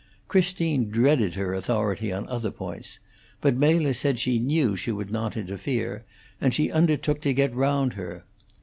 Christine 0.27 0.89
dreaded 0.89 1.35
her 1.35 1.53
authority 1.53 2.11
on 2.11 2.27
other 2.27 2.49
points, 2.49 2.97
but 3.39 3.55
Mela 3.55 3.93
said 3.93 4.17
she 4.17 4.39
knew 4.39 4.75
she 4.75 4.91
would 4.91 5.11
not 5.11 5.37
interfere, 5.37 6.05
and 6.41 6.55
she 6.55 6.71
undertook 6.71 7.21
to 7.21 7.35
get 7.35 7.53
round 7.53 7.93
her. 7.93 8.23